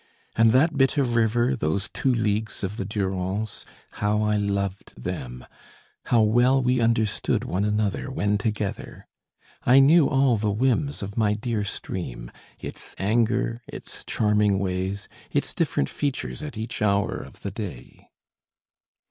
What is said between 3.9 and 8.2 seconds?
how I loved them, how well we understood one another